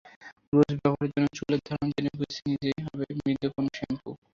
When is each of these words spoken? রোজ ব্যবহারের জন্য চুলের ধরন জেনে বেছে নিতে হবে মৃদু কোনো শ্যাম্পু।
রোজ 0.53 0.71
ব্যবহারের 0.75 1.11
জন্য 1.13 1.27
চুলের 1.37 1.61
ধরন 1.67 1.87
জেনে 1.95 2.11
বেছে 2.19 2.41
নিতে 2.47 2.69
হবে 2.85 3.05
মৃদু 3.19 3.47
কোনো 3.55 3.69
শ্যাম্পু। 3.77 4.09